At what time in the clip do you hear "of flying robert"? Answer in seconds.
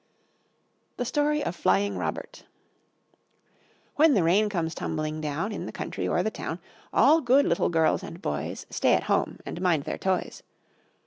1.43-2.47